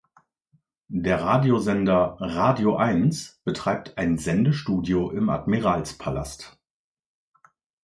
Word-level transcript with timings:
Der 0.87 1.21
Radiosender 1.23 2.17
"radioeins" 2.19 3.39
betreibt 3.45 3.99
ein 3.99 4.17
Sendestudio 4.17 5.11
im 5.11 5.29
Admiralspalast. 5.29 6.57